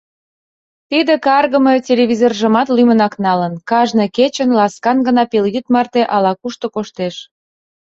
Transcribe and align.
Тиде 0.89 1.13
каргыме 1.25 1.73
телевизоржымат 1.87 2.67
лӱмынак 2.75 3.13
налын, 3.25 3.53
кажне 3.69 4.05
кечын 4.17 4.49
ласкан 4.59 4.97
гына 5.07 5.23
пелйӱд 5.31 5.65
марте 5.73 6.01
ала-кушто 6.15 6.65
коштеш... 6.75 7.15